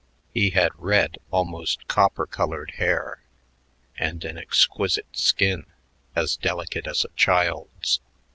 [0.33, 3.21] He had red, almost copper colored, hair,
[3.95, 5.67] and an exquisite skin,
[6.15, 7.99] as delicate as a child's.